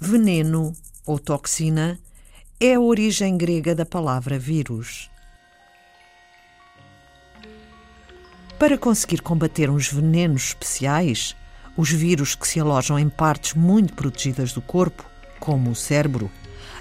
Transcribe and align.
Veneno 0.00 0.72
ou 1.04 1.18
toxina 1.18 2.00
é 2.58 2.74
a 2.74 2.80
origem 2.80 3.36
grega 3.36 3.74
da 3.74 3.84
palavra 3.84 4.38
vírus. 4.38 5.10
Para 8.58 8.78
conseguir 8.78 9.20
combater 9.20 9.68
uns 9.68 9.92
venenos 9.92 10.44
especiais, 10.44 11.36
os 11.76 11.90
vírus 11.90 12.34
que 12.34 12.48
se 12.48 12.58
alojam 12.58 12.98
em 12.98 13.08
partes 13.08 13.52
muito 13.52 13.92
protegidas 13.92 14.54
do 14.54 14.62
corpo, 14.62 15.04
como 15.38 15.70
o 15.70 15.74
cérebro, 15.74 16.30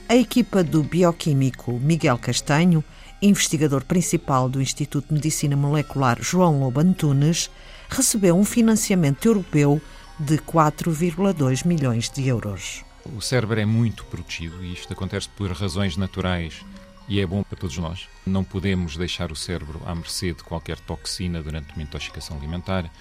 a 0.08 0.16
equipa 0.16 0.64
do 0.64 0.82
bioquímico 0.82 1.74
Miguel 1.74 2.18
Castanho, 2.18 2.82
investigador 3.22 3.84
principal 3.84 4.48
do 4.48 4.62
Instituto 4.62 5.10
de 5.10 5.16
Medicina 5.16 5.58
Molecular 5.58 6.18
João 6.22 6.62
Lobo 6.62 6.80
Antunes, 6.80 7.52
recebeu 7.90 8.38
um 8.38 8.46
financiamento 8.46 9.26
europeu 9.26 9.82
de 10.18 10.38
4,2 10.38 11.68
milhões 11.68 12.10
de 12.10 12.26
euros. 12.26 12.86
O 13.06 13.22
cérebro 13.22 13.60
é 13.60 13.66
muito 13.66 14.06
protegido 14.06 14.64
e 14.64 14.74
isto 14.74 14.94
acontece 14.94 15.28
por 15.30 15.52
razões 15.52 15.98
naturais 15.98 16.64
e 17.08 17.20
é 17.20 17.26
bom 17.26 17.44
para 17.44 17.58
todos 17.58 17.78
nós. 17.78 18.08
Não 18.26 18.44
podemos 18.44 18.96
deixar 18.96 19.32
o 19.32 19.36
cérebro 19.36 19.82
à 19.86 19.96
mercê 19.96 20.34
de 20.34 20.44
qualquer 20.44 20.80
toxina 20.80 21.42
durante 21.42 21.74
uma 21.74 21.84
intoxicação 21.84 22.38
alimentar 22.38 22.92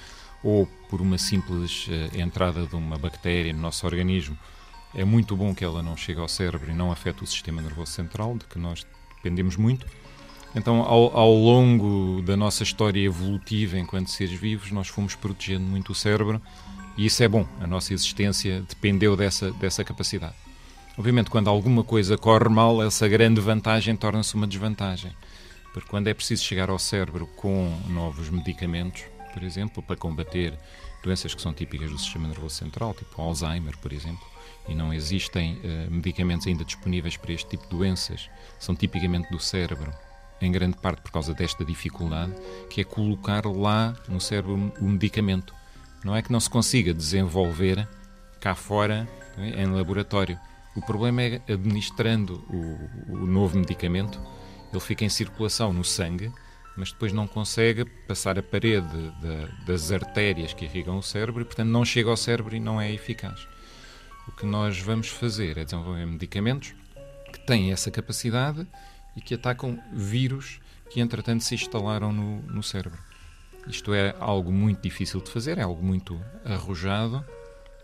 ou 0.42 0.66
por 0.88 1.00
uma 1.00 1.18
simples 1.18 1.86
uh, 1.86 2.18
entrada 2.18 2.66
de 2.66 2.74
uma 2.74 2.96
bactéria 2.96 3.52
no 3.52 3.60
nosso 3.60 3.84
organismo. 3.86 4.36
É 4.94 5.04
muito 5.04 5.36
bom 5.36 5.54
que 5.54 5.64
ela 5.64 5.82
não 5.82 5.96
chegue 5.96 6.18
ao 6.18 6.28
cérebro 6.28 6.70
e 6.70 6.74
não 6.74 6.90
afete 6.90 7.22
o 7.22 7.26
sistema 7.26 7.62
nervoso 7.62 7.92
central, 7.92 8.36
de 8.36 8.46
que 8.46 8.58
nós 8.58 8.86
dependemos 9.16 9.56
muito. 9.56 9.86
Então, 10.54 10.80
ao, 10.82 11.16
ao, 11.16 11.32
longo 11.32 12.22
da 12.22 12.36
nossa 12.36 12.64
história 12.64 13.00
evolutiva 13.00 13.78
enquanto 13.78 14.10
seres 14.10 14.38
vivos, 14.38 14.72
nós 14.72 14.88
fomos 14.88 15.14
protegendo 15.14 15.64
muito 15.64 15.92
o 15.92 15.94
cérebro 15.94 16.42
e 17.00 17.06
isso 17.06 17.22
é 17.22 17.28
bom. 17.28 17.46
A 17.58 17.66
nossa 17.66 17.94
existência 17.94 18.60
dependeu 18.68 19.16
dessa, 19.16 19.50
dessa 19.52 19.82
capacidade. 19.82 20.34
Obviamente, 20.98 21.30
quando 21.30 21.48
alguma 21.48 21.82
coisa 21.82 22.18
corre 22.18 22.50
mal, 22.50 22.82
essa 22.82 23.08
grande 23.08 23.40
vantagem 23.40 23.96
torna-se 23.96 24.34
uma 24.34 24.46
desvantagem. 24.46 25.10
Porque 25.72 25.88
quando 25.88 26.08
é 26.08 26.12
preciso 26.12 26.44
chegar 26.44 26.68
ao 26.68 26.78
cérebro 26.78 27.26
com 27.26 27.74
novos 27.88 28.28
medicamentos, 28.28 29.02
por 29.32 29.42
exemplo, 29.42 29.82
para 29.82 29.96
combater 29.96 30.52
doenças 31.02 31.34
que 31.34 31.40
são 31.40 31.54
típicas 31.54 31.90
do 31.90 31.98
sistema 31.98 32.28
nervoso 32.28 32.56
central, 32.56 32.92
tipo 32.92 33.22
Alzheimer, 33.22 33.78
por 33.78 33.94
exemplo, 33.94 34.26
e 34.68 34.74
não 34.74 34.92
existem 34.92 35.54
uh, 35.54 35.90
medicamentos 35.90 36.46
ainda 36.46 36.66
disponíveis 36.66 37.16
para 37.16 37.32
este 37.32 37.48
tipo 37.48 37.62
de 37.62 37.70
doenças, 37.70 38.28
são 38.58 38.74
tipicamente 38.74 39.30
do 39.30 39.40
cérebro, 39.40 39.90
em 40.38 40.52
grande 40.52 40.76
parte 40.76 41.00
por 41.00 41.12
causa 41.12 41.32
desta 41.32 41.64
dificuldade, 41.64 42.34
que 42.68 42.82
é 42.82 42.84
colocar 42.84 43.46
lá 43.46 43.96
no 44.06 44.20
cérebro 44.20 44.70
o 44.78 44.84
medicamento. 44.84 45.58
Não 46.04 46.16
é 46.16 46.22
que 46.22 46.32
não 46.32 46.40
se 46.40 46.48
consiga 46.48 46.94
desenvolver 46.94 47.86
cá 48.40 48.54
fora, 48.54 49.08
em 49.38 49.66
laboratório. 49.66 50.38
O 50.74 50.80
problema 50.80 51.22
é 51.22 51.42
administrando 51.48 52.44
o, 52.48 53.14
o 53.14 53.26
novo 53.26 53.58
medicamento, 53.58 54.20
ele 54.70 54.80
fica 54.80 55.04
em 55.04 55.08
circulação 55.08 55.72
no 55.72 55.84
sangue, 55.84 56.32
mas 56.76 56.92
depois 56.92 57.12
não 57.12 57.26
consegue 57.26 57.84
passar 57.84 58.38
a 58.38 58.42
parede 58.42 58.86
de, 58.88 59.66
das 59.66 59.90
artérias 59.90 60.54
que 60.54 60.64
irrigam 60.64 60.96
o 60.96 61.02
cérebro 61.02 61.42
e, 61.42 61.44
portanto, 61.44 61.68
não 61.68 61.84
chega 61.84 62.08
ao 62.08 62.16
cérebro 62.16 62.54
e 62.54 62.60
não 62.60 62.80
é 62.80 62.90
eficaz. 62.92 63.46
O 64.28 64.32
que 64.32 64.46
nós 64.46 64.78
vamos 64.78 65.08
fazer 65.08 65.58
é 65.58 65.64
desenvolver 65.64 66.06
medicamentos 66.06 66.74
que 67.32 67.40
têm 67.40 67.72
essa 67.72 67.90
capacidade 67.90 68.66
e 69.16 69.20
que 69.20 69.34
atacam 69.34 69.82
vírus 69.92 70.60
que, 70.88 71.00
entretanto, 71.00 71.42
se 71.42 71.54
instalaram 71.54 72.12
no, 72.12 72.42
no 72.42 72.62
cérebro. 72.62 73.09
Isto 73.66 73.94
é 73.94 74.14
algo 74.18 74.50
muito 74.50 74.82
difícil 74.82 75.20
de 75.20 75.30
fazer, 75.30 75.58
é 75.58 75.62
algo 75.62 75.82
muito 75.82 76.20
arrojado 76.44 77.24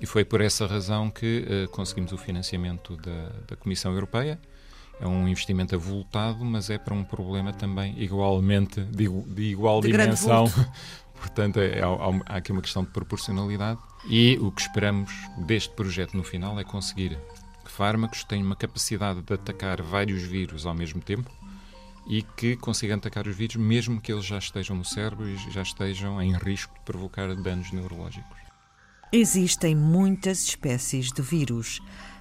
e 0.01 0.07
foi 0.07 0.25
por 0.25 0.41
essa 0.41 0.67
razão 0.67 1.11
que 1.11 1.47
uh, 1.47 1.71
conseguimos 1.71 2.13
o 2.13 2.19
financiamento 2.19 2.97
da, 2.97 3.31
da, 3.49 3.57
Comissão 3.57 3.93
Europeia. 3.93 4.39
É 5.01 5.07
um 5.07 5.29
investimento 5.29 5.75
avultado, 5.75 6.45
mas 6.45 6.71
é 6.71 6.79
para 6.79 6.95
um 6.95 7.05
problema 7.05 7.53
também 7.53 7.95
igualmente 7.99 8.81
de, 8.83 9.09
de 9.09 9.43
igual 9.43 9.81
de 9.81 9.91
dimensão. 9.91 10.51
Portanto, 11.19 11.61
é, 11.61 11.79
é, 11.79 11.83
há 11.83 12.37
aqui 12.37 12.53
uma 12.53 12.63
questão 12.63 12.85
de 12.85 12.91
proporcionalidade. 12.91 13.81
E 14.09 14.39
o 14.41 14.51
que 14.51 14.61
esperamos 14.61 15.11
deste 15.47 15.71
projeto 15.75 16.17
no 16.17 16.23
final 16.23 16.59
é 16.61 16.65
conseguir 16.65 17.19
que 17.65 17.71
fármacos 17.71 18.23
tenham 18.25 18.47
uma 18.47 18.57
capacidade 18.57 19.23
de 19.23 19.35
atacar 19.35 19.83
vários 19.83 20.23
vírus 20.23 20.67
ao 20.67 20.75
mesmo 20.75 21.01
tempo 21.01 21.31
e 22.09 22.23
que 22.23 22.57
consigam 22.57 22.97
atacar 22.97 23.27
os 23.27 23.37
vírus 23.37 23.57
mesmo 23.57 24.01
que 24.01 24.13
eles 24.13 24.25
já 24.25 24.39
estejam 24.39 24.77
no 24.77 24.85
cérebro 24.85 25.29
e 25.29 25.37
já 25.51 25.63
estejam 25.63 26.21
em 26.23 26.37
risco 26.37 26.73
de 26.75 26.81
provocar 26.81 27.35
danos 27.35 27.73
neurológicos. 27.73 28.37
Existem 29.13 29.75
muitas 29.75 30.45
espécies 30.45 31.13
de 31.13 31.23
vírus. 31.23 31.81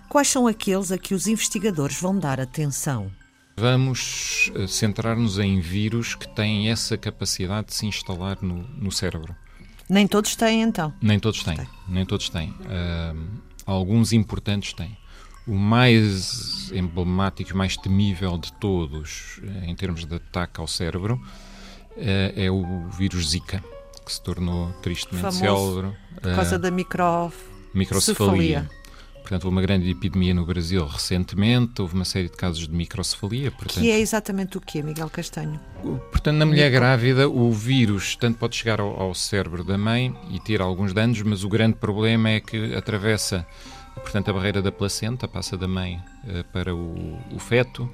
Quais 0.09 0.27
são 0.27 0.47
aqueles 0.47 0.91
a 0.91 0.97
que 0.97 1.13
os 1.13 1.27
investigadores 1.27 1.99
vão 1.99 2.17
dar 2.17 2.39
atenção? 2.39 3.11
Vamos 3.57 4.51
eh, 4.55 4.67
centrar-nos 4.67 5.39
em 5.39 5.59
vírus 5.59 6.13
que 6.13 6.27
têm 6.27 6.69
essa 6.69 6.97
capacidade 6.97 7.67
de 7.67 7.73
se 7.73 7.85
instalar 7.85 8.37
no, 8.41 8.67
no 8.67 8.91
cérebro. 8.91 9.35
Nem 9.89 10.07
todos 10.07 10.35
têm, 10.35 10.61
então? 10.61 10.93
Nem 11.01 11.19
todos 11.19 11.43
têm. 11.43 11.55
Tem. 11.55 11.67
Nem 11.87 12.05
todos 12.05 12.29
têm. 12.29 12.49
Uh, 12.49 13.41
alguns 13.65 14.11
importantes 14.13 14.73
têm. 14.73 14.97
O 15.47 15.53
mais 15.53 16.71
emblemático, 16.71 17.55
mais 17.55 17.77
temível 17.77 18.37
de 18.37 18.51
todos, 18.53 19.39
eh, 19.43 19.69
em 19.69 19.75
termos 19.75 20.05
de 20.05 20.15
ataque 20.15 20.59
ao 20.59 20.67
cérebro, 20.67 21.21
é, 21.97 22.33
é 22.35 22.51
o 22.51 22.87
vírus 22.89 23.29
Zika, 23.29 23.63
que 24.03 24.11
se 24.11 24.21
tornou 24.21 24.71
tristemente 24.81 25.35
célebre. 25.35 25.95
Por 26.21 26.35
causa 26.35 26.55
uh, 26.55 26.59
da 26.59 26.71
micro... 26.71 27.31
microcefalia. 27.73 28.69
Portanto, 29.25 29.45
houve 29.45 29.55
uma 29.55 29.61
grande 29.61 29.89
epidemia 29.89 30.35
no 30.35 30.45
Brasil 30.45 30.85
recentemente, 30.85 31.81
houve 31.81 31.95
uma 31.95 32.05
série 32.05 32.29
de 32.29 32.37
casos 32.37 32.67
de 32.67 32.73
microcefalia. 32.75 33.49
Portanto, 33.49 33.81
que 33.81 33.89
é 33.89 33.99
exatamente 33.99 34.55
o 34.55 34.61
que, 34.61 34.83
Miguel 34.83 35.09
Castanho? 35.09 35.59
Portanto, 35.81 36.37
na 36.37 36.45
mulher 36.45 36.69
grávida, 36.69 37.27
o 37.27 37.51
vírus 37.51 38.15
tanto 38.15 38.37
pode 38.37 38.55
chegar 38.55 38.79
ao, 38.79 39.01
ao, 39.01 39.15
cérebro 39.15 39.63
da 39.63 39.79
mãe 39.79 40.15
e 40.29 40.39
ter 40.39 40.61
alguns 40.61 40.93
danos, 40.93 41.19
mas 41.23 41.43
o 41.43 41.49
grande 41.49 41.75
problema 41.75 42.29
é 42.29 42.39
que 42.39 42.75
atravessa 42.75 43.47
Portanto, 43.95 44.29
a 44.29 44.33
barreira 44.33 44.61
da 44.61 44.71
placenta 44.71 45.27
passa 45.27 45.57
da 45.57 45.67
mãe 45.67 46.01
uh, 46.25 46.43
para 46.51 46.75
o, 46.75 47.17
o, 47.33 47.39
feto 47.39 47.89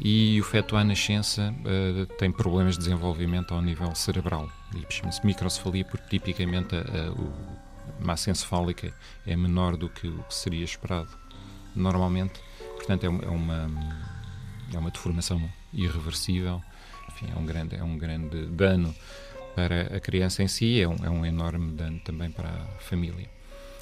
e 0.00 0.40
o 0.40 0.44
feto 0.44 0.76
à 0.76 0.82
nascença 0.84 1.54
uh, 1.60 2.06
tem 2.16 2.30
problemas 2.30 2.74
de 2.74 2.84
desenvolvimento 2.84 3.54
ao 3.54 3.62
nível 3.62 3.94
cerebral. 3.94 4.50
E 4.74 4.92
chama-se 4.92 5.24
microcefalia 5.24 5.84
porque 5.84 6.08
tipicamente 6.08 6.74
a, 6.74 6.80
a, 6.80 8.04
massa 8.04 8.30
encefálica 8.30 8.92
é 9.26 9.36
menor 9.36 9.76
do 9.76 9.88
que 9.88 10.08
o 10.08 10.22
que 10.24 10.34
seria 10.34 10.64
esperado 10.64 11.10
normalmente. 11.74 12.40
Portanto, 12.76 13.04
é, 13.04 13.06
é 13.06 13.30
uma, 13.30 13.70
é 14.72 14.78
uma 14.78 14.90
deformação 14.90 15.40
irreversível. 15.72 16.60
Enfim, 17.08 17.32
é 17.34 17.38
um 17.38 17.46
grande, 17.46 17.76
é 17.76 17.82
um 17.82 17.96
grande 17.96 18.46
dano 18.46 18.94
para 19.54 19.96
a 19.96 20.00
criança 20.00 20.42
em 20.42 20.48
si, 20.48 20.80
é 20.80 20.88
um, 20.88 20.96
é 21.04 21.08
um 21.08 21.24
enorme 21.24 21.72
dano 21.72 22.00
também 22.00 22.30
para 22.30 22.48
a 22.48 22.80
família. 22.80 23.28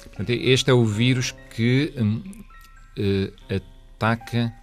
Portanto, 0.09 0.29
este 0.29 0.69
é 0.69 0.73
o 0.73 0.85
vírus 0.85 1.33
que 1.55 1.93
uh, 1.97 3.55
ataca 3.55 4.53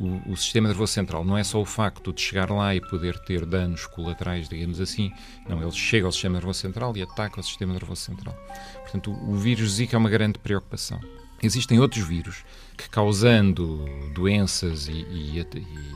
o, 0.00 0.32
o, 0.32 0.36
sistema 0.36 0.68
nervoso 0.68 0.92
central. 0.92 1.24
Não 1.24 1.36
é 1.36 1.44
só 1.44 1.60
o 1.60 1.64
facto 1.64 2.12
de 2.12 2.20
chegar 2.20 2.50
lá 2.50 2.74
e 2.74 2.80
poder 2.80 3.18
ter 3.20 3.46
danos 3.46 3.86
colaterais, 3.86 4.48
digamos 4.48 4.80
assim. 4.80 5.12
Não, 5.48 5.62
ele 5.62 5.70
chega 5.72 6.06
ao 6.06 6.12
sistema 6.12 6.34
nervoso 6.34 6.60
central 6.60 6.96
e 6.96 7.02
ataca 7.02 7.40
o 7.40 7.42
sistema 7.42 7.72
nervoso 7.72 8.02
central. 8.02 8.36
Portanto, 8.82 9.10
o, 9.12 9.32
o 9.32 9.34
vírus 9.36 9.72
Zika 9.72 9.96
é 9.96 9.98
uma 9.98 10.10
grande 10.10 10.38
preocupação. 10.38 11.00
Existem 11.42 11.78
outros 11.78 12.06
vírus 12.06 12.44
que, 12.76 12.88
causando 12.88 13.84
doenças 14.14 14.88
e, 14.88 14.92
e, 14.92 15.46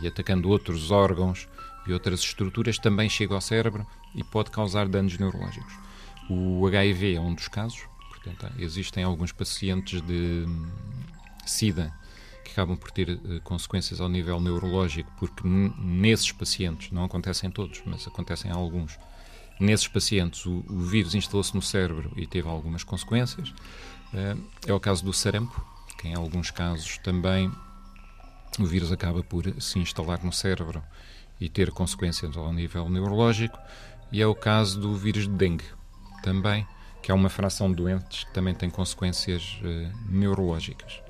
e 0.03 0.07
atacando 0.07 0.49
outros 0.49 0.91
órgãos 0.91 1.49
e 1.87 1.93
outras 1.93 2.21
estruturas, 2.21 2.79
também 2.79 3.09
chegam 3.09 3.37
ao 3.37 3.41
cérebro 3.41 3.87
e 4.15 4.23
pode 4.23 4.51
causar 4.51 4.87
danos 4.87 5.17
neurológicos. 5.19 5.73
O 6.29 6.67
HIV 6.67 7.15
é 7.15 7.21
um 7.21 7.35
dos 7.35 7.49
casos, 7.49 7.81
Portanto, 8.23 8.53
existem 8.59 9.03
alguns 9.03 9.33
pacientes 9.33 10.01
de 10.03 10.45
hum, 10.47 10.69
SIDA 11.47 11.93
que 12.45 12.53
acabam 12.53 12.77
por 12.77 12.91
ter 12.91 13.11
uh, 13.11 13.41
consequências 13.43 14.01
ao 14.01 14.09
nível 14.09 14.41
neurológico, 14.41 15.11
porque 15.19 15.47
nesses 15.47 16.31
pacientes, 16.33 16.91
não 16.91 17.05
acontecem 17.05 17.51
todos, 17.51 17.81
mas 17.87 18.07
acontecem 18.07 18.51
alguns, 18.51 18.99
nesses 19.59 19.89
pacientes 19.89 20.45
o, 20.45 20.65
o 20.69 20.81
vírus 20.81 21.15
instalou-se 21.15 21.55
no 21.55 21.63
cérebro 21.63 22.13
e 22.17 22.27
teve 22.27 22.49
algumas 22.49 22.85
consequências. 22.85 23.51
Uh, 24.13 24.43
é 24.67 24.73
o 24.73 24.81
caso 24.81 25.05
do 25.05 25.13
sarampo, 25.13 25.65
que 25.99 26.09
em 26.09 26.15
alguns 26.15 26.51
casos 26.51 26.99
também 26.99 27.51
o 28.59 28.67
vírus 28.67 28.93
acaba 28.93 29.23
por 29.23 29.45
se 29.61 29.79
instalar 29.79 30.23
no 30.23 30.33
cérebro 30.33 30.83
e 31.41 31.49
ter 31.49 31.71
consequências 31.71 32.37
ao 32.37 32.53
nível 32.53 32.89
neurológico, 32.91 33.59
e 34.13 34.21
é 34.21 34.27
o 34.27 34.35
caso 34.35 34.79
do 34.79 34.95
vírus 34.95 35.23
de 35.23 35.35
dengue 35.35 35.65
também 36.23 36.67
que 37.03 37.11
é 37.11 37.15
uma 37.15 37.29
fração 37.29 37.71
de 37.71 37.77
doentes 37.77 38.25
que 38.25 38.33
também 38.33 38.55
tem 38.55 38.69
consequências 38.69 39.59
uh, 39.63 40.13
neurológicas. 40.13 41.01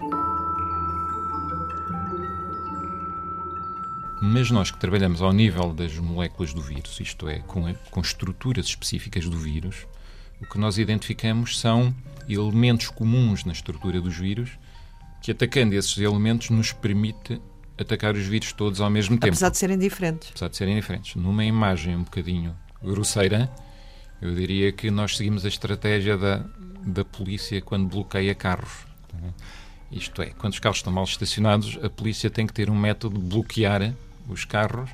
Mas 4.22 4.50
nós 4.50 4.70
que 4.70 4.78
trabalhamos 4.78 5.22
ao 5.22 5.32
nível 5.32 5.72
das 5.72 5.96
moléculas 5.96 6.52
do 6.52 6.60
vírus, 6.60 7.00
isto 7.00 7.28
é, 7.28 7.38
com, 7.40 7.74
com 7.90 8.00
estruturas 8.00 8.66
específicas 8.66 9.26
do 9.26 9.38
vírus, 9.38 9.86
o 10.40 10.46
que 10.46 10.58
nós 10.58 10.78
identificamos 10.78 11.58
são 11.58 11.94
elementos 12.28 12.88
comuns 12.88 13.44
na 13.44 13.52
estrutura 13.52 14.00
dos 14.00 14.16
vírus 14.16 14.50
que 15.20 15.30
atacando 15.30 15.74
esses 15.74 15.96
elementos 15.98 16.50
nos 16.50 16.72
permite 16.72 17.40
atacar 17.78 18.14
os 18.14 18.26
vírus 18.26 18.52
todos 18.52 18.80
ao 18.80 18.90
mesmo 18.90 19.16
tempo. 19.16 19.28
Apesar 19.28 19.50
de 19.50 19.58
serem 19.58 19.78
diferentes. 19.78 20.30
Apesar 20.30 20.48
de 20.48 20.56
serem 20.56 20.74
diferentes. 20.76 21.14
Numa 21.14 21.44
imagem 21.44 21.96
um 21.96 22.02
bocadinho 22.02 22.56
grosseira, 22.82 23.50
eu 24.20 24.34
diria 24.34 24.70
que 24.72 24.90
nós 24.90 25.16
seguimos 25.16 25.44
a 25.44 25.48
estratégia 25.48 26.16
da, 26.16 26.44
da 26.84 27.04
polícia 27.04 27.60
quando 27.60 27.88
bloqueia 27.88 28.34
carros. 28.34 28.86
Isto 29.90 30.22
é, 30.22 30.26
quando 30.26 30.52
os 30.52 30.58
carros 30.58 30.78
estão 30.78 30.92
mal 30.92 31.04
estacionados, 31.04 31.78
a 31.82 31.90
polícia 31.90 32.30
tem 32.30 32.46
que 32.46 32.52
ter 32.52 32.70
um 32.70 32.76
método 32.78 33.18
de 33.18 33.24
bloquear 33.24 33.92
os 34.28 34.44
carros, 34.44 34.88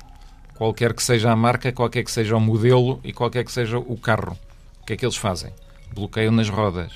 qualquer 0.55 0.93
que 0.93 1.03
seja 1.03 1.31
a 1.31 1.35
marca, 1.35 1.71
qualquer 1.71 2.03
que 2.03 2.11
seja 2.11 2.35
o 2.35 2.39
modelo 2.39 2.99
e 3.03 3.13
qualquer 3.13 3.43
que 3.43 3.51
seja 3.51 3.77
o 3.77 3.97
carro. 3.97 4.37
O 4.81 4.85
que 4.85 4.93
é 4.93 4.97
que 4.97 5.05
eles 5.05 5.17
fazem? 5.17 5.53
Bloqueiam 5.93 6.31
nas 6.31 6.49
rodas. 6.49 6.93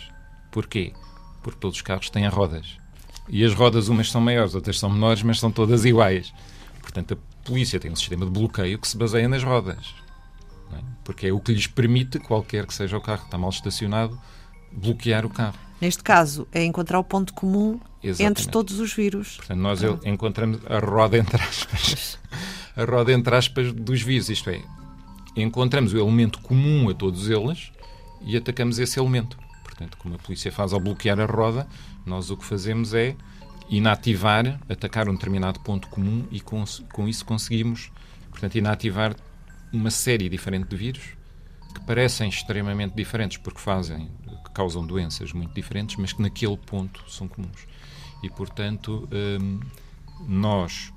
Porquê? 0.51 0.94
Porque 1.44 1.60
todos 1.60 1.78
os 1.78 1.81
carros 1.81 2.10
têm 2.10 2.28
rodas. 2.28 2.78
E 3.30 3.45
as 3.45 3.54
rodas, 3.54 3.88
umas 3.88 4.10
são 4.10 4.19
maiores, 4.19 4.56
outras 4.56 4.80
são 4.80 4.89
menores, 4.89 5.22
mas 5.22 5.39
são 5.39 5.51
todas 5.51 5.86
iguais. 5.86 6.33
Portanto, 6.81 7.13
a 7.13 7.45
polícia 7.45 7.80
tem 7.80 7.92
um 7.92 7.95
sistema 7.95 8.25
de 8.25 8.31
bloqueio 8.31 8.80
que 8.80 8.88
se 8.88 8.98
baseia 8.98 9.30
nas 9.30 9.44
rodas. 9.44 9.94
É? 10.73 10.81
Porque 11.03 11.27
é 11.27 11.33
o 11.33 11.39
que 11.39 11.53
lhes 11.53 11.68
permite, 11.68 12.19
qualquer 12.19 12.65
que 12.65 12.73
seja 12.73 12.97
o 12.97 13.01
carro 13.01 13.19
que 13.19 13.25
está 13.25 13.38
mal 13.38 13.50
estacionado, 13.50 14.19
bloquear 14.71 15.25
o 15.25 15.29
carro. 15.29 15.57
Neste 15.79 16.03
caso, 16.03 16.47
é 16.51 16.63
encontrar 16.63 17.00
o 17.00 17.03
ponto 17.03 17.33
comum 17.33 17.79
Exatamente. 18.03 18.41
entre 18.41 18.51
todos 18.51 18.79
os 18.79 18.94
vírus. 18.94 19.38
Portanto, 19.38 19.59
nós 19.59 19.81
encontramos 20.06 20.59
a 20.68 20.79
roda 20.79 21.18
entre 21.18 21.41
aspas. 21.41 22.19
a 22.75 22.83
roda 22.83 23.12
entre 23.12 23.35
aspas 23.35 23.73
dos 23.73 24.01
vírus, 24.01 24.29
isto 24.29 24.50
é, 24.50 24.62
encontramos 25.35 25.94
o 25.94 25.97
elemento 25.97 26.39
comum 26.39 26.89
a 26.89 26.94
todos 26.94 27.29
eles 27.29 27.71
e 28.21 28.38
atacamos 28.38 28.79
esse 28.79 29.00
elemento. 29.00 29.38
Portanto, 29.63 29.97
como 29.97 30.15
a 30.15 30.18
polícia 30.19 30.51
faz 30.51 30.73
ao 30.73 30.79
bloquear 30.79 31.19
a 31.19 31.25
roda, 31.25 31.68
nós 32.06 32.29
o 32.29 32.38
que 32.38 32.45
fazemos 32.45 32.94
é 32.94 33.15
inativar, 33.69 34.59
atacar 34.69 35.07
um 35.09 35.13
determinado 35.13 35.59
ponto 35.62 35.88
comum 35.88 36.25
e 36.29 36.39
com, 36.39 36.63
com 36.91 37.07
isso 37.07 37.25
conseguimos, 37.25 37.91
portanto, 38.29 38.56
inativar 38.56 39.15
uma 39.71 39.91
série 39.91 40.29
diferente 40.29 40.68
de 40.68 40.75
vírus 40.75 41.03
que 41.73 41.81
parecem 41.81 42.29
extremamente 42.29 42.94
diferentes 42.95 43.38
porque 43.38 43.59
fazem, 43.59 44.09
que 44.45 44.51
causam 44.53 44.85
doenças 44.85 45.31
muito 45.31 45.53
diferentes, 45.53 45.95
mas 45.95 46.12
que 46.13 46.21
naquele 46.21 46.57
ponto 46.57 47.03
são 47.09 47.27
comuns. 47.27 47.65
E, 48.21 48.29
portanto, 48.29 49.07
hum, 49.12 49.59
nós 50.27 50.94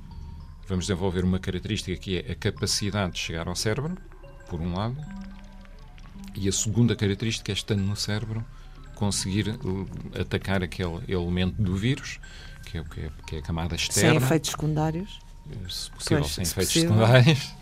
vamos 0.68 0.86
desenvolver 0.86 1.24
uma 1.24 1.38
característica 1.38 1.96
que 1.96 2.18
é 2.18 2.32
a 2.32 2.34
capacidade 2.34 3.14
de 3.14 3.18
chegar 3.18 3.48
ao 3.48 3.56
cérebro, 3.56 3.96
por 4.48 4.60
um 4.60 4.74
lado, 4.74 4.96
e 6.34 6.48
a 6.48 6.52
segunda 6.52 6.96
característica 6.96 7.52
é, 7.52 7.54
estando 7.54 7.82
no 7.82 7.96
cérebro, 7.96 8.44
conseguir 8.94 9.48
uh, 9.48 9.88
atacar 10.20 10.62
aquele 10.62 11.00
elemento 11.08 11.60
do 11.60 11.76
vírus, 11.76 12.20
que 12.66 12.78
é, 12.78 12.84
que 12.84 13.00
é, 13.00 13.10
que 13.26 13.36
é 13.36 13.38
a 13.38 13.42
camada 13.42 13.74
externa. 13.74 14.10
Sem 14.10 14.16
efeitos 14.16 14.50
secundários? 14.50 15.18
Se 15.68 15.90
possível, 15.90 16.20
pois, 16.20 16.32
sem 16.32 16.44
se 16.44 16.52
efeitos 16.52 16.74
possível. 16.74 16.94
secundários. 16.94 17.52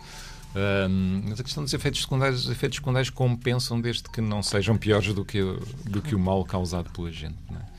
Um, 0.55 1.23
mas 1.29 1.39
a 1.39 1.43
questão 1.43 1.63
dos 1.63 1.73
efeitos 1.73 2.01
secundários, 2.01 2.45
os 2.45 2.51
efeitos 2.51 2.77
secundários 2.77 3.09
compensam 3.09 3.81
desde 3.81 4.03
que 4.03 4.21
não 4.21 4.43
sejam 4.43 4.77
piores 4.77 5.13
do 5.13 5.25
que, 5.25 5.41
do 5.85 6.01
que 6.01 6.13
o 6.13 6.19
mal 6.19 6.45
causado 6.45 6.91
pela 6.91 7.11
gente. 7.11 7.37
É? 7.51 7.73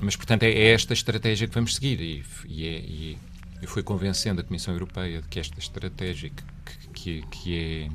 Mas, 0.00 0.14
portanto, 0.14 0.44
é, 0.44 0.50
é, 0.50 0.72
esta 0.72 0.92
estratégia 0.92 1.48
que 1.48 1.54
vamos 1.54 1.74
seguir 1.74 2.00
e, 2.00 2.24
e, 2.46 2.66
é, 2.66 2.78
e 2.78 3.18
eu 3.60 3.68
fui 3.68 3.82
convencendo 3.82 4.40
a 4.40 4.44
Comissão 4.44 4.72
Europeia 4.72 5.20
de 5.20 5.28
que 5.28 5.40
esta 5.40 5.58
estratégia 5.58 6.30
que, 6.30 6.88
que, 6.90 7.22
que 7.30 7.90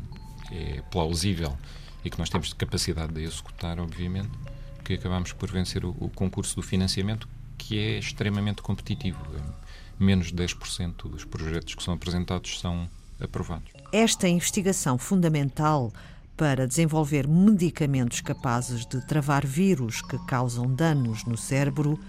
é, 0.51 0.55
é 0.55 0.81
plausível 0.91 1.57
e 2.03 2.09
que 2.09 2.19
nós 2.19 2.29
temos 2.29 2.51
capacidade 2.53 3.13
de 3.13 3.23
executar, 3.23 3.79
obviamente, 3.79 4.31
que 4.83 4.95
acabamos 4.95 5.31
por 5.31 5.49
vencer 5.49 5.85
o, 5.85 5.95
o 5.99 6.09
concurso 6.09 6.55
do 6.55 6.61
financiamento, 6.61 7.29
que 7.57 7.77
é 7.77 7.99
extremamente 7.99 8.61
competitivo. 8.61 9.19
Menos 9.97 10.31
de 10.31 10.43
10% 10.43 11.09
dos 11.09 11.23
projetos 11.23 11.75
que 11.75 11.83
são 11.83 11.93
apresentados 11.93 12.59
são 12.59 12.89
aprovados. 13.21 13.71
Esta 13.91 14.27
investigação 14.27 14.97
fundamental 14.97 15.91
para 16.37 16.67
desenvolver 16.67 17.27
medicamentos 17.27 18.21
capazes 18.21 18.85
de 18.85 19.05
travar 19.05 19.45
vírus 19.45 20.01
que 20.01 20.17
causam 20.25 20.73
danos 20.73 21.23
no 21.25 21.37
cérebro 21.37 21.99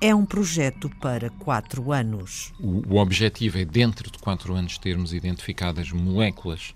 é 0.00 0.14
um 0.14 0.24
projeto 0.24 0.90
para 1.00 1.30
quatro 1.30 1.92
anos. 1.92 2.52
O, 2.58 2.94
o 2.94 2.96
objetivo 2.96 3.58
é, 3.58 3.64
dentro 3.64 4.10
de 4.10 4.18
quatro 4.18 4.54
anos, 4.54 4.78
termos 4.78 5.12
identificadas 5.12 5.92
moléculas 5.92 6.74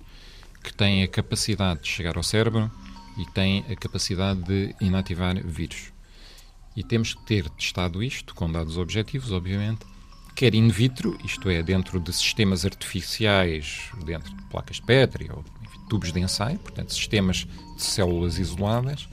que 0.63 0.73
têm 0.73 1.03
a 1.03 1.09
capacidade 1.09 1.83
de 1.83 1.89
chegar 1.89 2.17
ao 2.17 2.23
cérebro 2.23 2.71
e 3.19 3.25
têm 3.33 3.65
a 3.71 3.75
capacidade 3.75 4.43
de 4.43 4.75
inativar 4.81 5.35
vírus. 5.45 5.93
E 6.77 6.85
temos 6.85 7.15
que 7.15 7.23
ter 7.25 7.49
testado 7.51 8.03
isto 8.03 8.35
com 8.35 8.51
dados 8.51 8.77
objetivos, 8.77 9.33
obviamente, 9.33 9.87
quer 10.37 10.55
in 10.55 10.69
vitro, 10.69 11.19
isto 11.25 11.49
é, 11.49 11.63
dentro 11.63 11.99
de 11.99 12.13
sistemas 12.13 12.67
artificiais, 12.67 13.91
dentro 14.05 14.33
de 14.37 14.43
placas 14.45 14.77
de 14.77 14.83
Petri 14.83 15.31
ou 15.33 15.43
enfim, 15.65 15.81
tubos 15.89 16.13
de 16.13 16.21
ensaio, 16.21 16.59
portanto, 16.59 16.93
sistemas 16.93 17.49
de 17.75 17.83
células 17.83 18.39
isoladas, 18.39 19.09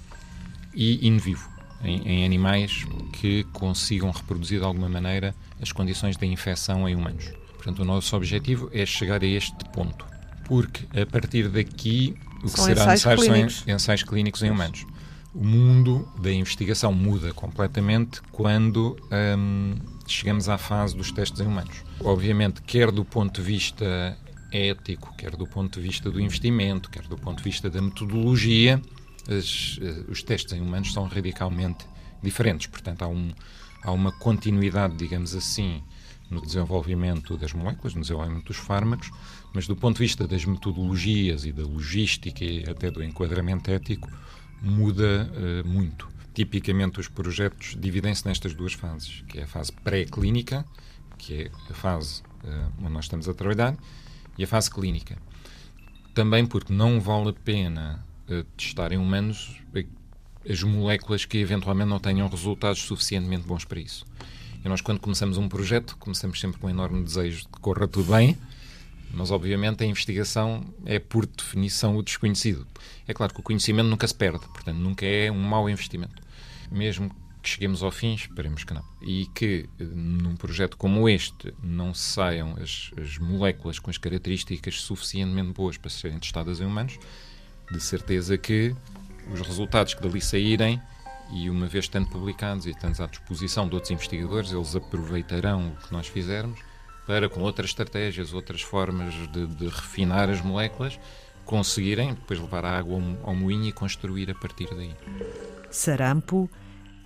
e 0.76 1.08
in 1.08 1.18
vivo, 1.18 1.50
em, 1.82 2.02
em, 2.08 2.26
animais 2.26 2.86
que 3.14 3.46
consigam 3.54 4.12
reproduzir 4.12 4.60
de 4.60 4.66
alguma 4.66 4.90
maneira 4.90 5.34
as 5.62 5.72
condições 5.72 6.18
de 6.18 6.26
infecção 6.26 6.88
em 6.90 6.96
humanos. 6.96 7.32
Portanto, 7.54 7.80
o 7.80 7.86
nosso 7.86 8.14
objetivo 8.18 8.70
é 8.74 8.86
chegar 8.86 9.22
a 9.22 9.26
este 9.26 9.64
ponto, 9.72 10.06
porque 10.46 10.86
a 11.00 11.06
partir 11.06 11.48
daqui 11.48 12.16
o 12.40 12.48
que 12.48 12.50
são 12.50 12.66
será 12.66 12.86
necessário 12.88 13.24
clínicos. 13.24 13.64
são 13.66 13.74
ensaios 13.74 14.04
clínicos 14.04 14.44
em 14.44 14.52
humanos. 14.52 14.86
O 15.34 15.44
mundo 15.44 16.08
da 16.22 16.32
investigação 16.32 16.94
muda 16.94 17.34
completamente 17.34 18.22
quando 18.32 18.98
hum, 19.38 19.76
chegamos 20.12 20.50
à 20.50 20.58
fase 20.58 20.96
dos 20.96 21.12
testes 21.12 21.40
em 21.40 21.48
humanos. 21.48 21.84
Obviamente, 22.00 22.62
quer 22.62 22.92
do 22.92 23.06
ponto 23.06 23.42
de 23.42 23.48
vista 23.48 24.18
ético, 24.52 25.14
quer 25.18 25.36
do 25.36 25.48
ponto 25.48 25.80
de 25.80 25.88
vista 25.88 26.12
do 26.12 26.20
investimento, 26.20 26.90
quer 26.90 27.04
do 27.08 27.18
ponto 27.18 27.38
de 27.38 27.44
vista 27.44 27.70
da 27.70 27.82
metodologia, 27.82 28.82
as, 29.28 29.78
uh, 29.78 30.12
os 30.12 30.22
testes 30.22 30.54
em 30.54 30.62
humanos 30.62 30.94
são 30.94 31.08
radicalmente 31.08 31.86
diferentes. 32.22 32.68
Portanto, 32.68 33.04
há, 33.04 33.08
um, 33.08 33.32
há 33.84 33.92
uma 33.92 34.12
continuidade, 34.12 34.96
digamos 34.96 35.36
assim, 35.36 35.82
no 36.30 36.42
desenvolvimento 36.42 37.38
das 37.38 37.54
moléculas, 37.54 37.94
no 37.94 38.02
desenvolvimento 38.02 38.46
dos 38.46 38.58
fármacos, 38.58 39.12
mas 39.54 39.68
do 39.68 39.76
ponto 39.76 39.98
de 39.98 40.04
vista 40.04 40.28
das 40.28 40.46
metodologias 40.46 41.46
e 41.46 41.52
da 41.52 41.64
logística 41.64 42.44
e 42.44 42.64
até 42.70 42.90
do 42.90 43.04
enquadramento 43.04 43.72
ético, 43.72 44.10
muda 44.62 45.30
uh, 45.34 45.68
muito. 45.68 46.13
Tipicamente, 46.34 47.00
os 47.00 47.08
projetos 47.08 47.78
dividem-se 47.80 48.26
nestas 48.28 48.54
duas 48.54 48.74
fases, 48.74 49.24
que 49.28 49.40
é 49.40 49.44
a 49.44 49.48
fase 49.48 49.72
pré-clínica, 49.72 50.66
que 51.18 51.44
é 51.44 51.52
a 51.70 51.74
fase 51.74 52.22
uh, 52.44 52.72
onde 52.80 52.92
nós 52.92 53.06
estamos 53.06 53.30
a 53.30 53.34
trabalhar, 53.34 53.78
e 54.38 54.44
a 54.44 54.48
fase 54.48 54.70
clínica. 54.72 55.18
Também 56.14 56.46
porque 56.46 56.74
não 56.74 57.00
vale 57.00 57.30
a 57.30 57.34
pena 57.34 58.04
uh, 58.28 58.44
testar 58.58 58.92
em 58.92 58.98
humanos 58.98 59.62
as 60.50 60.62
moléculas 60.62 61.24
que 61.24 61.38
eventualmente 61.38 61.90
não 61.90 62.00
tenham 62.00 62.28
resultados 62.28 62.82
suficientemente 62.82 63.48
bons 63.48 63.64
para 63.64 63.80
isso. 63.80 64.06
E 64.64 64.68
nós, 64.68 64.82
quando 64.82 65.00
começamos 65.00 65.38
um 65.38 65.48
projeto, 65.48 65.96
começamos 65.98 66.40
sempre 66.40 66.60
com 66.60 66.68
um 66.68 66.70
enorme 66.70 67.04
desejo 67.04 67.42
de 67.42 67.48
que 67.48 67.60
corra 67.60 67.88
tudo 67.88 68.12
bem, 68.12 68.38
mas 69.14 69.30
obviamente 69.30 69.84
a 69.84 69.88
investigação 69.88 70.66
é, 70.86 70.98
por 70.98 71.26
definição, 71.26 71.96
o 71.96 72.02
desconhecido. 72.04 72.68
É 73.08 73.14
claro 73.14 73.34
que 73.34 73.40
o 73.40 73.44
conhecimento 73.44 73.88
nunca 73.88 74.08
se 74.08 74.16
perde, 74.16 74.46
portanto, 74.48 74.78
nunca 74.78 75.06
é 75.06 75.32
um 75.32 75.40
mau 75.40 75.70
investimento. 75.70 76.22
Mesmo 76.72 77.14
que 77.42 77.50
cheguemos 77.50 77.84
ao 77.84 77.92
fim, 77.92 78.16
esperemos 78.16 78.64
que 78.64 78.74
não. 78.74 78.84
E 79.02 79.28
que 79.36 79.70
num 79.80 80.36
projeto 80.36 80.78
como 80.78 81.08
este 81.08 81.54
não 81.62 81.94
saiam 81.94 82.56
as, 82.60 82.92
as 83.00 83.18
moléculas 83.20 83.78
com 83.78 83.92
as 83.92 83.98
características 83.98 84.82
suficientemente 84.82 85.54
boas 85.54 85.78
para 85.78 85.90
serem 85.90 86.18
testadas 86.18 86.60
em 86.60 86.66
humanos, 86.66 86.98
de 87.72 87.80
certeza 87.82 88.38
que 88.38 88.76
os 89.32 89.42
resultados 89.42 89.94
que 89.94 90.02
dali 90.02 90.22
saírem 90.22 90.82
e 91.32 91.50
uma 91.50 91.68
vez 91.68 91.86
estando 91.86 92.10
publicados 92.10 92.66
e 92.66 92.72
estando 92.72 93.02
à 93.02 93.08
disposição 93.08 93.68
de 93.68 93.76
outros 93.76 93.92
investigadores, 93.92 94.52
eles 94.52 94.76
aproveitarão 94.76 95.70
o 95.70 95.88
que 95.88 95.94
nós 95.94 96.08
fizermos 96.08 96.60
para, 97.06 97.30
com 97.30 97.42
outras 97.42 97.70
estratégias, 97.70 98.34
outras 98.34 98.62
formas 98.62 99.14
de, 99.32 99.48
de 99.48 99.66
refinar 99.66 100.30
as 100.30 100.42
moléculas, 100.42 101.00
conseguirem 101.46 102.14
depois 102.14 102.40
levar 102.40 102.66
a 102.66 102.78
água 102.78 102.96
ao, 102.96 103.30
ao 103.30 103.36
moinho 103.36 103.68
e 103.68 103.72
construir 103.72 104.30
a 104.32 104.36
partir 104.36 104.74
daí. 104.74 104.96
Sarampo, 105.70 106.50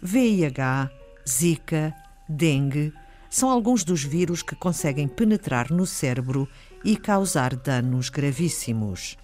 VIH, 0.02 0.90
Zika, 1.28 1.94
dengue 2.30 2.94
são 3.30 3.50
alguns 3.50 3.84
dos 3.84 4.04
vírus 4.04 4.42
que 4.42 4.56
conseguem 4.56 5.08
penetrar 5.08 5.72
no 5.72 5.86
cérebro 5.86 6.48
e 6.84 6.96
causar 6.96 7.56
danos 7.56 8.10
gravíssimos. 8.10 9.18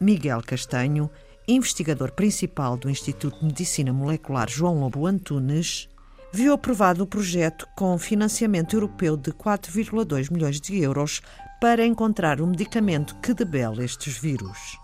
Miguel 0.00 0.40
Castanho 0.42 1.10
investigador 1.54 2.12
principal 2.12 2.76
do 2.76 2.88
Instituto 2.88 3.38
de 3.38 3.46
Medicina 3.46 3.92
Molecular 3.92 4.48
João 4.48 4.80
Lobo 4.80 5.06
Antunes, 5.06 5.88
viu 6.32 6.52
aprovado 6.52 7.02
o 7.02 7.06
projeto 7.06 7.66
com 7.76 7.98
financiamento 7.98 8.74
europeu 8.74 9.16
de 9.16 9.32
4,2 9.32 10.32
milhões 10.32 10.60
de 10.60 10.78
euros 10.78 11.20
para 11.60 11.84
encontrar 11.84 12.40
um 12.40 12.46
medicamento 12.46 13.16
que 13.16 13.34
debele 13.34 13.84
estes 13.84 14.16
vírus. 14.16 14.78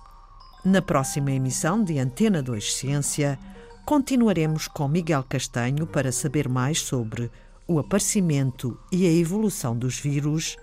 Na 0.64 0.82
próxima 0.82 1.30
emissão 1.30 1.82
de 1.82 1.98
Antena 1.98 2.42
2 2.42 2.74
Ciência, 2.74 3.38
continuaremos 3.84 4.66
com 4.66 4.88
Miguel 4.88 5.24
Castanho 5.28 5.86
para 5.86 6.10
saber 6.10 6.48
mais 6.48 6.80
sobre 6.80 7.30
o 7.68 7.78
aparecimento 7.78 8.78
e 8.90 9.06
a 9.06 9.12
evolução 9.12 9.76
dos 9.76 9.98
vírus, 9.98 10.56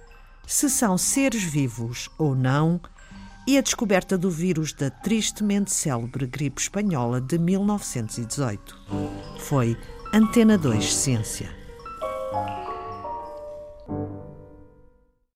se 0.45 0.69
são 0.69 0.97
seres 0.97 1.43
vivos 1.43 2.09
ou 2.17 2.35
não, 2.35 2.81
e 3.47 3.57
a 3.57 3.61
descoberta 3.61 4.17
do 4.17 4.29
vírus 4.29 4.73
da 4.73 4.89
tristemente 4.89 5.71
célebre 5.71 6.25
gripe 6.25 6.61
espanhola 6.61 7.19
de 7.19 7.37
1918. 7.37 8.75
Foi 9.39 9.77
Antena 10.15 10.60
2 10.60 10.93
Ciência. 10.93 11.50